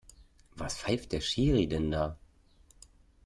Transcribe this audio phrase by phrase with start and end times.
[0.57, 2.17] Was pfeift der Schiri denn da?